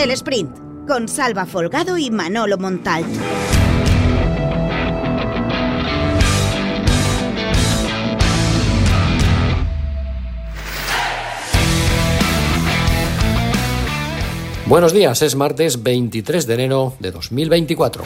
El 0.00 0.12
sprint 0.12 0.56
con 0.88 1.08
Salva 1.08 1.44
Folgado 1.44 1.98
y 1.98 2.10
Manolo 2.10 2.56
Montal. 2.56 3.04
Buenos 14.64 14.94
días, 14.94 15.20
es 15.20 15.36
martes 15.36 15.82
23 15.82 16.46
de 16.46 16.54
enero 16.54 16.94
de 16.98 17.10
2024. 17.10 18.02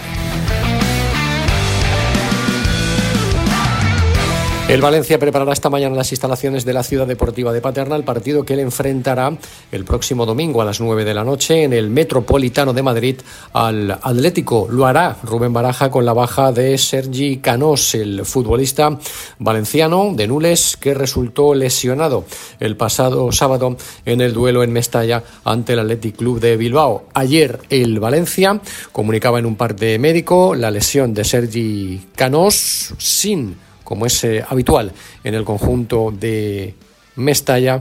El 4.74 4.80
Valencia 4.80 5.20
preparará 5.20 5.52
esta 5.52 5.70
mañana 5.70 5.94
las 5.94 6.10
instalaciones 6.10 6.64
de 6.64 6.72
la 6.72 6.82
Ciudad 6.82 7.06
Deportiva 7.06 7.52
de 7.52 7.60
Paterna, 7.60 7.94
el 7.94 8.02
partido 8.02 8.42
que 8.42 8.54
él 8.54 8.58
enfrentará 8.58 9.38
el 9.70 9.84
próximo 9.84 10.26
domingo 10.26 10.60
a 10.60 10.64
las 10.64 10.80
9 10.80 11.04
de 11.04 11.14
la 11.14 11.22
noche 11.22 11.62
en 11.62 11.72
el 11.72 11.90
Metropolitano 11.90 12.72
de 12.72 12.82
Madrid 12.82 13.20
al 13.52 13.92
Atlético. 13.92 14.66
Lo 14.68 14.84
hará 14.84 15.16
Rubén 15.22 15.52
Baraja 15.52 15.92
con 15.92 16.04
la 16.04 16.12
baja 16.12 16.50
de 16.50 16.76
Sergi 16.76 17.36
Canós, 17.36 17.94
el 17.94 18.24
futbolista 18.24 18.98
valenciano 19.38 20.10
de 20.12 20.26
Nules 20.26 20.76
que 20.76 20.92
resultó 20.92 21.54
lesionado 21.54 22.24
el 22.58 22.76
pasado 22.76 23.30
sábado 23.30 23.76
en 24.04 24.20
el 24.22 24.32
duelo 24.32 24.64
en 24.64 24.72
Mestalla 24.72 25.22
ante 25.44 25.74
el 25.74 25.78
Athletic 25.78 26.16
Club 26.16 26.40
de 26.40 26.56
Bilbao. 26.56 27.04
Ayer 27.14 27.60
el 27.70 28.00
Valencia 28.00 28.60
comunicaba 28.90 29.38
en 29.38 29.46
un 29.46 29.54
parte 29.54 30.00
médico 30.00 30.56
la 30.56 30.72
lesión 30.72 31.14
de 31.14 31.22
Sergi 31.22 32.08
Canós 32.16 32.92
sin 32.98 33.56
como 33.84 34.06
es 34.06 34.24
eh, 34.24 34.44
habitual 34.48 34.92
en 35.22 35.34
el 35.34 35.44
conjunto 35.44 36.10
de 36.10 36.74
Mestalla, 37.16 37.80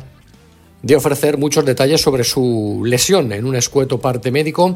de 0.83 0.95
ofrecer 0.97 1.37
muchos 1.37 1.65
detalles 1.65 2.01
sobre 2.01 2.25
su 2.25 2.83
lesión 2.85 3.31
en 3.31 3.45
un 3.45 3.55
escueto 3.55 3.99
parte 3.99 4.31
médico 4.31 4.75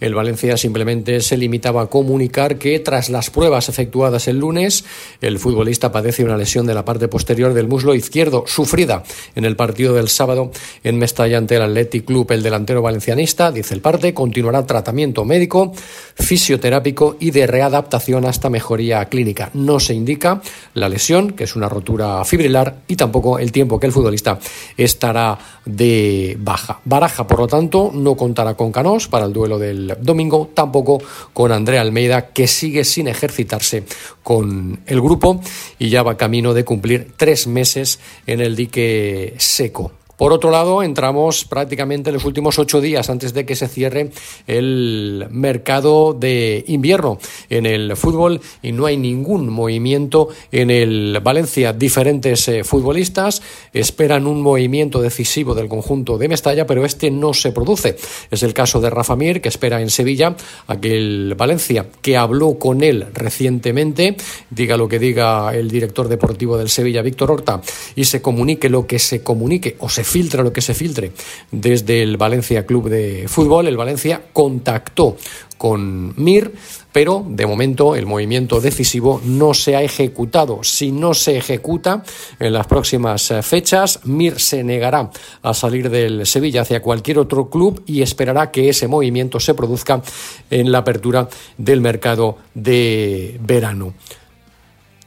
el 0.00 0.14
Valencia 0.14 0.56
simplemente 0.56 1.20
se 1.20 1.36
limitaba 1.36 1.82
a 1.82 1.86
comunicar 1.86 2.58
que 2.58 2.78
tras 2.80 3.08
las 3.08 3.30
pruebas 3.30 3.68
efectuadas 3.68 4.28
el 4.28 4.38
lunes, 4.38 4.84
el 5.20 5.38
futbolista 5.38 5.92
padece 5.92 6.24
una 6.24 6.36
lesión 6.36 6.66
de 6.66 6.74
la 6.74 6.84
parte 6.84 7.08
posterior 7.08 7.54
del 7.54 7.68
muslo 7.68 7.94
izquierdo 7.94 8.44
sufrida 8.46 9.02
en 9.34 9.44
el 9.44 9.56
partido 9.56 9.94
del 9.94 10.08
sábado 10.08 10.50
en 10.84 10.98
Mestalla 10.98 11.38
ante 11.38 11.56
el 11.56 11.62
Athletic 11.62 12.04
Club. 12.04 12.30
El 12.32 12.42
delantero 12.42 12.82
valencianista, 12.82 13.50
dice 13.50 13.74
el 13.74 13.80
parte, 13.80 14.14
continuará 14.14 14.66
tratamiento 14.66 15.24
médico, 15.24 15.72
fisioterápico 16.14 17.16
y 17.20 17.30
de 17.30 17.46
readaptación 17.46 18.24
hasta 18.24 18.50
mejoría 18.50 19.04
clínica. 19.06 19.50
No 19.54 19.80
se 19.80 19.94
indica 19.94 20.40
la 20.74 20.88
lesión, 20.88 21.32
que 21.32 21.44
es 21.44 21.56
una 21.56 21.68
rotura 21.68 22.24
fibrilar, 22.24 22.82
y 22.88 22.96
tampoco 22.96 23.38
el 23.38 23.52
tiempo 23.52 23.80
que 23.80 23.86
el 23.86 23.92
futbolista 23.92 24.38
estará 24.76 25.38
de 25.64 26.36
baja. 26.38 26.80
Baraja, 26.84 27.26
por 27.26 27.40
lo 27.40 27.46
tanto, 27.46 27.90
no 27.92 28.14
contará 28.14 28.54
con 28.54 28.72
Canós 28.72 29.08
para 29.08 29.26
el 29.26 29.32
duelo 29.32 29.58
del 29.58 29.85
domingo, 30.00 30.50
tampoco 30.52 31.02
con 31.32 31.52
Andrea 31.52 31.80
Almeida, 31.80 32.28
que 32.28 32.46
sigue 32.46 32.84
sin 32.84 33.08
ejercitarse 33.08 33.84
con 34.22 34.80
el 34.86 35.00
grupo 35.00 35.40
y 35.78 35.88
ya 35.88 36.02
va 36.02 36.16
camino 36.16 36.54
de 36.54 36.64
cumplir 36.64 37.12
tres 37.16 37.46
meses 37.46 38.00
en 38.26 38.40
el 38.40 38.56
dique 38.56 39.34
seco. 39.38 39.92
Por 40.16 40.32
otro 40.32 40.50
lado, 40.50 40.82
entramos 40.82 41.44
prácticamente 41.44 42.10
en 42.10 42.14
los 42.14 42.24
últimos 42.24 42.58
ocho 42.58 42.80
días 42.80 43.10
antes 43.10 43.34
de 43.34 43.44
que 43.44 43.54
se 43.54 43.68
cierre 43.68 44.10
el 44.46 45.26
mercado 45.30 46.14
de 46.14 46.64
invierno 46.68 47.18
en 47.50 47.66
el 47.66 47.96
fútbol 47.96 48.40
y 48.62 48.72
no 48.72 48.86
hay 48.86 48.96
ningún 48.96 49.50
movimiento 49.50 50.28
en 50.52 50.70
el 50.70 51.20
Valencia. 51.22 51.72
Diferentes 51.72 52.48
eh, 52.48 52.64
futbolistas 52.64 53.42
esperan 53.72 54.26
un 54.26 54.40
movimiento 54.40 55.02
decisivo 55.02 55.54
del 55.54 55.68
conjunto 55.68 56.16
de 56.16 56.28
Mestalla, 56.28 56.66
pero 56.66 56.84
este 56.84 57.10
no 57.10 57.34
se 57.34 57.52
produce. 57.52 57.96
Es 58.30 58.42
el 58.42 58.54
caso 58.54 58.80
de 58.80 58.90
Rafa 58.90 59.16
Mir, 59.16 59.42
que 59.42 59.48
espera 59.48 59.82
en 59.82 59.90
Sevilla 59.90 60.34
aquel 60.66 61.34
Valencia 61.36 61.86
que 62.00 62.16
habló 62.16 62.58
con 62.58 62.82
él 62.82 63.06
recientemente, 63.12 64.16
diga 64.50 64.76
lo 64.76 64.88
que 64.88 64.98
diga 64.98 65.54
el 65.54 65.70
director 65.70 66.08
deportivo 66.08 66.56
del 66.56 66.70
Sevilla, 66.70 67.02
Víctor 67.02 67.30
Horta, 67.30 67.60
y 67.94 68.04
se 68.04 68.22
comunique 68.22 68.70
lo 68.70 68.86
que 68.86 68.98
se 68.98 69.22
comunique 69.22 69.76
o 69.80 69.88
se 69.88 70.05
filtra 70.06 70.42
lo 70.42 70.52
que 70.52 70.62
se 70.62 70.72
filtre 70.72 71.12
desde 71.50 72.02
el 72.02 72.16
Valencia 72.16 72.64
Club 72.64 72.88
de 72.88 73.26
Fútbol. 73.28 73.66
El 73.66 73.76
Valencia 73.76 74.22
contactó 74.32 75.16
con 75.58 76.14
Mir, 76.22 76.52
pero 76.92 77.24
de 77.26 77.46
momento 77.46 77.96
el 77.96 78.06
movimiento 78.06 78.60
decisivo 78.60 79.20
no 79.24 79.52
se 79.52 79.74
ha 79.74 79.82
ejecutado. 79.82 80.60
Si 80.62 80.92
no 80.92 81.12
se 81.12 81.36
ejecuta 81.36 82.04
en 82.38 82.52
las 82.52 82.66
próximas 82.66 83.30
eh, 83.30 83.42
fechas, 83.42 84.00
Mir 84.04 84.38
se 84.38 84.62
negará 84.62 85.10
a 85.42 85.54
salir 85.54 85.90
del 85.90 86.24
Sevilla 86.24 86.62
hacia 86.62 86.82
cualquier 86.82 87.18
otro 87.18 87.50
club 87.50 87.82
y 87.86 88.02
esperará 88.02 88.50
que 88.50 88.68
ese 88.68 88.86
movimiento 88.86 89.40
se 89.40 89.54
produzca 89.54 90.02
en 90.50 90.70
la 90.70 90.78
apertura 90.78 91.28
del 91.58 91.80
mercado 91.80 92.38
de 92.54 93.38
verano. 93.40 93.94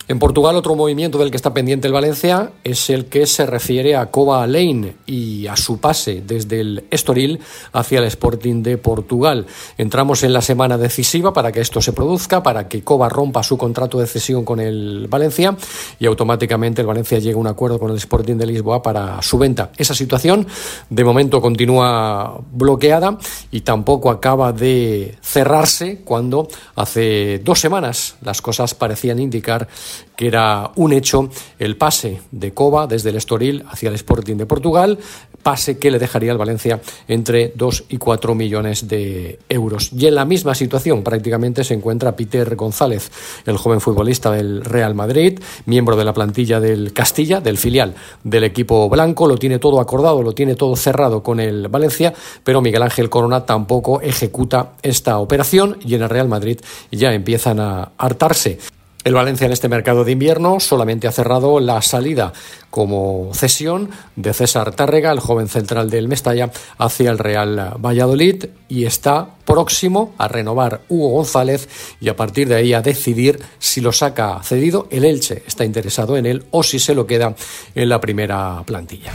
En 0.09 0.18
Portugal, 0.18 0.56
otro 0.56 0.74
movimiento 0.74 1.20
del 1.20 1.30
que 1.30 1.38
está 1.38 1.53
pendiente 1.53 1.86
el 1.86 1.94
Valencia 1.94 2.50
es 2.64 2.90
el 2.90 3.06
que 3.06 3.28
se 3.28 3.46
refiere 3.46 3.96
a 3.96 4.08
Coba 4.08 4.47
Lane 4.47 4.96
y 5.06 5.46
a 5.46 5.56
su 5.56 5.80
pase 5.80 6.24
desde 6.25 6.62
el 6.62 6.86
Estoril 6.90 7.40
hacia 7.74 8.00
el 8.00 8.06
Sporting 8.06 8.64
de 8.64 8.80
Portugal. 8.80 9.46
Entramos 9.78 10.24
en 10.24 10.34
la 10.34 10.42
semana 10.42 10.80
decisiva 10.80 11.31
para 11.31 11.52
que 11.52 11.62
esto 11.62 11.80
se 11.80 11.94
produzca, 11.94 12.42
para 12.42 12.68
que 12.68 12.84
Coba 12.84 13.08
rompa 13.08 13.44
su 13.44 13.56
contrato 13.56 14.00
de 14.00 14.08
cesión 14.08 14.46
con 14.46 14.59
el 14.59 15.06
Valencia 15.08 15.56
y 16.00 16.08
automáticamente 16.08 16.81
el 16.81 16.88
Valencia 16.88 17.20
llegue 17.20 17.36
a 17.36 17.38
un 17.38 17.46
acuerdo 17.46 17.78
con 17.78 17.91
el 17.91 17.97
Sporting 17.97 18.38
de 18.38 18.47
Lisboa 18.47 18.81
para 18.81 19.22
su 19.22 19.38
venta. 19.38 19.70
Esa 19.78 19.94
situación 19.94 20.47
de 20.90 21.03
momento 21.03 21.40
continúa 21.40 22.41
bloqueada 22.52 23.16
y 23.52 23.62
tampoco 23.62 24.09
acaba 24.09 24.53
de 24.53 25.20
cerrarse 25.22 26.02
cuando 26.03 26.47
hace 26.76 27.41
dos 27.46 27.59
semanas 27.59 28.16
las 28.24 28.41
cosas 28.41 28.74
parecían 28.74 29.20
indicar 29.20 29.68
que 30.16 30.28
era 30.28 30.72
un 30.76 30.94
hecho 30.94 31.30
el 31.60 31.78
pase 31.78 32.22
de 32.32 32.54
Coba 32.54 32.88
desde 32.88 33.10
el 33.10 33.16
Estoril 33.16 33.64
hacia 33.70 33.90
el 33.90 33.96
Sporting 33.96 34.36
de 34.36 34.46
Portugal, 34.46 35.00
pase 35.42 35.78
que 35.80 35.92
le 35.92 36.00
dejaría 36.00 36.32
al 36.32 36.38
Valencia 36.38 36.82
entre 37.08 37.54
2 37.56 37.86
y 37.90 37.98
4 37.98 38.36
millones 38.36 38.88
de 38.88 39.40
euros. 39.48 39.92
Y 39.94 40.08
en 40.08 40.16
la 40.16 40.26
misma 40.26 40.56
situación 40.56 41.04
prácticamente 41.04 41.64
se 41.64 41.74
encuentra 41.74 42.16
Peter 42.16 42.56
González, 42.56 43.12
el 43.46 43.58
joven 43.58 43.82
futbolista 43.82 44.32
del 44.32 44.64
Real 44.64 44.96
Madrid, 44.96 45.40
miembro 45.66 45.96
de 45.96 46.06
la 46.06 46.14
plantilla 46.14 46.59
del 46.59 46.94
Castilla, 46.94 47.40
del 47.40 47.58
filial 47.58 47.96
del 48.24 48.44
equipo 48.44 48.90
blanco, 48.90 49.28
lo 49.28 49.38
tiene 49.38 49.59
todo 49.59 49.80
acordado, 49.80 50.22
lo 50.22 50.34
tiene 50.34 50.56
todo 50.56 50.76
cerrado 50.76 51.24
con 51.24 51.40
el 51.40 51.68
Valencia, 51.68 52.14
pero 52.44 52.62
Miguel 52.62 52.84
Ángel 52.84 53.09
Corona 53.09 53.46
tampoco 53.46 54.02
ejecuta 54.02 54.74
esta 54.82 55.20
operación 55.20 55.78
y 55.86 55.96
en 55.96 56.04
el 56.04 56.09
Real 56.09 56.28
Madrid 56.28 56.59
ya 56.92 57.14
empiezan 57.14 57.59
a 57.59 57.92
hartarse. 57.98 58.59
El 59.06 59.14
Valencia 59.14 59.46
en 59.46 59.54
este 59.54 59.70
mercado 59.70 60.04
de 60.04 60.12
invierno 60.12 60.60
solamente 60.60 61.08
ha 61.08 61.14
cerrado 61.14 61.62
la 61.62 61.82
salida 61.82 62.34
como 62.70 63.32
cesión 63.34 63.90
de 64.18 64.34
César 64.34 64.74
Tárrega, 64.74 65.14
el 65.14 65.22
joven 65.22 65.48
central 65.48 65.90
del 65.90 66.10
Mestalla, 66.10 66.52
hacia 66.78 67.09
el 67.09 67.18
Real 67.18 67.76
Valladolid 67.80 68.48
y 68.68 68.84
está 68.84 69.30
próximo 69.46 70.14
a 70.18 70.28
renovar 70.28 70.82
Hugo 70.90 71.12
González 71.12 71.70
y 72.02 72.09
a 72.09 72.18
partir 72.18 72.50
de 72.50 72.56
ahí 72.56 72.74
a 72.74 72.82
decidir 72.82 73.40
si 73.58 73.80
lo 73.80 73.94
saca 73.94 74.44
cedido. 74.44 74.88
El 74.92 75.06
Elche 75.06 75.44
está 75.48 75.64
interesado 75.64 76.18
en 76.18 76.26
él 76.26 76.44
o 76.52 76.62
si 76.62 76.78
se 76.78 76.94
lo 76.94 77.08
queda 77.08 77.36
en 77.76 77.88
la 77.88 78.02
primera 78.02 78.62
plantilla. 78.66 79.14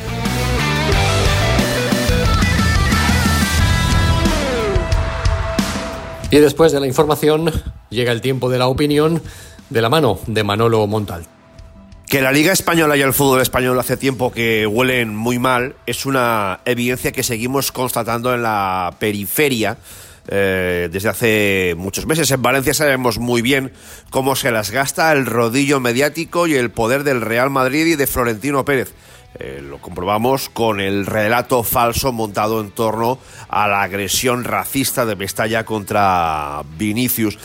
Y 6.31 6.39
después 6.39 6.73
de 6.73 6.81
la 6.81 6.87
información 6.87 7.53
llega 7.91 8.13
el 8.13 8.23
tiempo 8.23 8.49
de 8.49 8.59
la 8.59 8.67
opinión 8.67 9.23
de 9.71 9.81
la 9.81 9.89
mano 9.89 10.19
de 10.27 10.45
Manolo 10.45 10.87
Montal. 10.87 11.27
Que 12.07 12.21
la 12.21 12.33
Liga 12.33 12.53
Española 12.53 12.97
y 12.97 13.01
el 13.01 13.13
fútbol 13.13 13.41
español 13.41 13.79
hace 13.79 13.97
tiempo 13.97 14.31
que 14.31 14.67
huelen 14.67 15.17
muy 15.17 15.39
mal 15.39 15.75
es 15.87 16.07
una 16.07 16.61
evidencia 16.65 17.13
que 17.13 17.23
seguimos 17.23 17.73
constatando 17.73 18.35
en 18.35 18.43
la 18.43 18.95
periferia. 18.99 19.79
Eh, 20.27 20.89
desde 20.91 21.11
hace 21.11 21.75
muchos 21.77 22.07
meses. 22.07 22.31
En 22.31 22.41
Valencia 22.41 22.73
sabemos 22.73 23.19
muy 23.19 23.43
bien 23.43 23.73
cómo 24.09 24.37
se 24.37 24.51
las 24.51 24.71
gasta 24.71 25.13
el 25.13 25.27
rodillo 25.27 25.81
mediático 25.81 26.47
y 26.47 26.55
el 26.55 26.71
poder 26.71 27.05
del 27.05 27.21
Real 27.21 27.51
Madrid 27.51 27.85
y 27.85 27.97
de 27.97 28.07
Florentino 28.07 28.65
Pérez. 28.65 28.95
Eh, 29.39 29.63
lo 29.63 29.79
comprobamos 29.79 30.49
con 30.49 30.81
el 30.81 31.05
relato 31.05 31.63
falso 31.63 32.13
montado 32.13 32.61
en 32.61 32.71
torno 32.71 33.19
a 33.49 33.69
la 33.69 33.83
agresión 33.83 34.45
racista 34.45 35.05
de 35.05 35.17
Mestalla 35.17 35.65
contra 35.65 36.63
Vinicius 36.79 37.37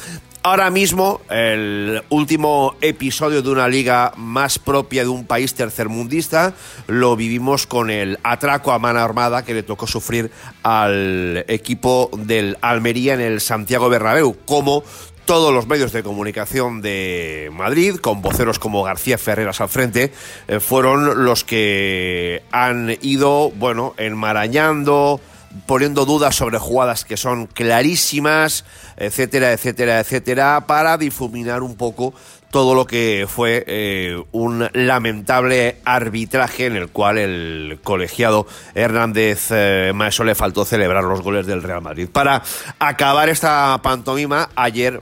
ahora 0.43 0.69
mismo 0.69 1.21
el 1.29 2.01
último 2.09 2.75
episodio 2.81 3.41
de 3.41 3.49
una 3.49 3.67
liga 3.67 4.13
más 4.15 4.59
propia 4.59 5.03
de 5.03 5.09
un 5.09 5.25
país 5.25 5.53
tercermundista 5.53 6.53
lo 6.87 7.15
vivimos 7.15 7.67
con 7.67 7.89
el 7.89 8.19
atraco 8.23 8.71
a 8.71 8.79
mano 8.79 8.99
armada 8.99 9.43
que 9.43 9.53
le 9.53 9.63
tocó 9.63 9.87
sufrir 9.87 10.31
al 10.63 11.45
equipo 11.47 12.09
del 12.13 12.57
Almería 12.61 13.13
en 13.13 13.21
el 13.21 13.41
Santiago 13.41 13.89
Bernabéu, 13.89 14.37
como 14.45 14.83
todos 15.25 15.53
los 15.53 15.67
medios 15.67 15.91
de 15.91 16.01
comunicación 16.01 16.81
de 16.81 17.51
Madrid, 17.53 17.97
con 17.97 18.23
voceros 18.23 18.57
como 18.57 18.81
García 18.81 19.19
Ferreras 19.19 19.61
al 19.61 19.69
frente, 19.69 20.11
eh, 20.47 20.59
fueron 20.59 21.23
los 21.23 21.43
que 21.43 22.41
han 22.51 22.97
ido, 23.01 23.51
bueno, 23.51 23.93
enmarañando, 23.97 25.21
poniendo 25.65 26.05
dudas 26.05 26.35
sobre 26.35 26.59
jugadas 26.59 27.05
que 27.05 27.17
son 27.17 27.47
clarísimas, 27.47 28.65
etcétera, 28.97 29.51
etcétera, 29.51 29.99
etcétera, 29.99 30.65
para 30.67 30.97
difuminar 30.97 31.63
un 31.63 31.75
poco 31.75 32.13
todo 32.51 32.73
lo 32.73 32.85
que 32.85 33.27
fue 33.27 33.63
eh, 33.67 34.23
un 34.31 34.67
lamentable 34.73 35.77
arbitraje 35.85 36.65
en 36.65 36.75
el 36.75 36.89
cual 36.89 37.17
el 37.17 37.79
colegiado 37.83 38.47
Hernández 38.73 39.47
eh, 39.51 39.91
Maeso 39.93 40.23
le 40.23 40.35
faltó 40.35 40.65
celebrar 40.65 41.03
los 41.03 41.21
goles 41.21 41.45
del 41.45 41.61
Real 41.63 41.81
Madrid. 41.81 42.09
Para 42.11 42.41
acabar 42.79 43.29
esta 43.29 43.79
pantomima, 43.83 44.49
ayer 44.55 45.01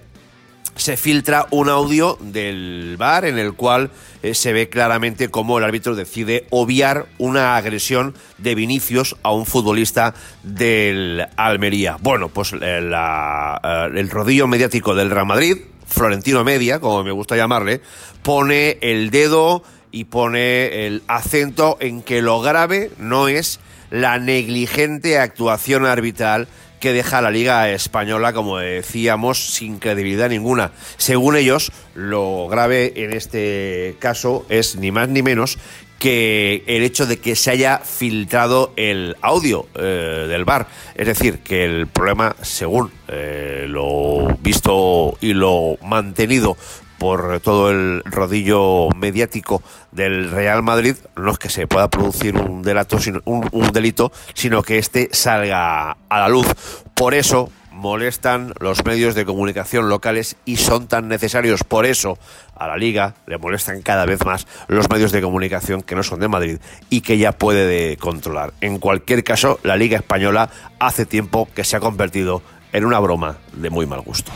se 0.77 0.97
filtra 0.97 1.47
un 1.51 1.69
audio 1.69 2.17
del 2.21 2.95
bar 2.97 3.25
en 3.25 3.37
el 3.37 3.53
cual 3.53 3.91
eh, 4.23 4.33
se 4.33 4.53
ve 4.53 4.69
claramente 4.69 5.29
cómo 5.29 5.57
el 5.57 5.63
árbitro 5.63 5.95
decide 5.95 6.47
obviar 6.49 7.07
una 7.17 7.57
agresión 7.57 8.15
de 8.37 8.55
Vinicius 8.55 9.15
a 9.23 9.31
un 9.31 9.45
futbolista 9.45 10.13
del 10.43 11.27
Almería. 11.35 11.97
Bueno, 11.99 12.29
pues 12.29 12.53
el 12.53 14.09
rodillo 14.09 14.47
mediático 14.47 14.95
del 14.95 15.09
Real 15.09 15.25
Madrid 15.25 15.57
Florentino 15.87 16.43
Media, 16.43 16.79
como 16.79 17.03
me 17.03 17.11
gusta 17.11 17.35
llamarle, 17.35 17.81
pone 18.21 18.77
el 18.81 19.09
dedo 19.09 19.63
y 19.91 20.05
pone 20.05 20.85
el 20.85 21.01
acento 21.07 21.77
en 21.79 22.01
que 22.01 22.21
lo 22.21 22.41
grave 22.41 22.91
no 22.99 23.27
es 23.27 23.59
la 23.89 24.19
negligente 24.19 25.17
actuación 25.17 25.85
arbitral 25.85 26.47
deja 26.93 27.21
la 27.21 27.31
Liga 27.31 27.69
Española, 27.69 28.33
como 28.33 28.57
decíamos, 28.57 29.53
sin 29.53 29.79
credibilidad 29.79 30.29
ninguna. 30.29 30.71
Según 30.97 31.35
ellos, 31.35 31.71
lo 31.95 32.47
grave 32.47 32.93
en 32.95 33.13
este 33.13 33.95
caso 33.99 34.45
es 34.49 34.75
ni 34.75 34.91
más 34.91 35.09
ni 35.09 35.23
menos 35.23 35.57
que 35.99 36.63
el 36.67 36.83
hecho 36.83 37.05
de 37.05 37.17
que 37.17 37.35
se 37.35 37.51
haya 37.51 37.79
filtrado 37.79 38.71
el 38.75 39.15
audio 39.21 39.67
eh, 39.75 40.25
del 40.29 40.45
bar. 40.45 40.67
Es 40.95 41.07
decir, 41.07 41.39
que 41.39 41.65
el 41.65 41.87
problema, 41.87 42.35
según 42.41 42.91
eh, 43.07 43.65
lo 43.67 44.27
visto 44.41 45.17
y 45.21 45.33
lo 45.33 45.77
mantenido 45.81 46.57
por 46.97 47.39
todo 47.39 47.69
el 47.71 48.03
rodillo 48.05 48.89
mediático 48.95 49.61
del 49.91 50.31
Real 50.31 50.63
Madrid, 50.63 50.95
no 51.15 51.31
es 51.31 51.37
que 51.37 51.49
se 51.49 51.67
pueda 51.67 51.89
producir 51.89 52.37
un, 52.37 52.61
delato, 52.61 52.97
un, 53.25 53.47
un 53.51 53.71
delito, 53.71 54.11
sino 54.33 54.63
que 54.63 54.77
éste 54.77 55.09
salga 55.11 55.97
a 56.09 56.19
la 56.19 56.29
luz. 56.29 56.47
Por 56.93 57.13
eso, 57.13 57.51
molestan 57.77 58.53
los 58.59 58.83
medios 58.85 59.13
de 59.15 59.23
comunicación 59.23 59.87
locales 59.87 60.35
y 60.45 60.57
son 60.57 60.87
tan 60.87 61.07
necesarios. 61.07 61.63
Por 61.63 61.85
eso 61.85 62.17
a 62.55 62.67
la 62.67 62.75
liga 62.75 63.13
le 63.27 63.37
molestan 63.37 63.81
cada 63.81 64.05
vez 64.05 64.25
más 64.25 64.47
los 64.67 64.89
medios 64.89 65.11
de 65.11 65.21
comunicación 65.21 65.83
que 65.83 65.95
no 65.95 66.03
son 66.03 66.19
de 66.19 66.27
Madrid 66.27 66.57
y 66.89 67.01
que 67.01 67.17
ya 67.17 67.31
puede 67.31 67.97
controlar. 67.97 68.53
En 68.61 68.79
cualquier 68.79 69.23
caso, 69.23 69.59
la 69.63 69.77
liga 69.77 69.97
española 69.97 70.49
hace 70.79 71.05
tiempo 71.05 71.47
que 71.53 71.63
se 71.63 71.77
ha 71.77 71.79
convertido 71.79 72.41
en 72.73 72.83
una 72.83 72.99
broma 72.99 73.37
de 73.53 73.69
muy 73.69 73.85
mal 73.85 74.01
gusto. 74.01 74.31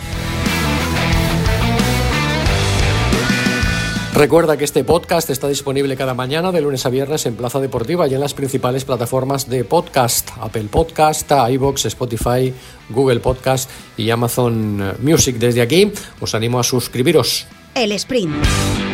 Recuerda 4.22 4.56
que 4.56 4.66
este 4.66 4.84
podcast 4.84 5.32
está 5.32 5.48
disponible 5.48 5.98
cada 5.98 6.14
mañana 6.14 6.52
de 6.52 6.62
lunes 6.62 6.86
a 6.86 6.90
viernes 6.90 7.26
en 7.26 7.36
Plaza 7.36 7.60
Deportiva 7.60 8.08
y 8.08 8.14
en 8.14 8.20
las 8.20 8.36
principales 8.36 8.86
plataformas 8.86 9.50
de 9.50 9.64
podcast, 9.64 10.30
Apple 10.40 10.66
Podcast, 10.70 11.32
iBox, 11.50 11.86
Spotify, 11.86 12.54
Google 12.90 13.20
Podcast 13.20 13.68
y 13.98 14.12
Amazon 14.12 14.94
Music. 15.02 15.38
Desde 15.38 15.64
aquí 15.64 15.92
os 16.20 16.36
animo 16.36 16.60
a 16.60 16.64
suscribiros. 16.64 17.48
El 17.74 17.94
Sprint. 17.94 18.91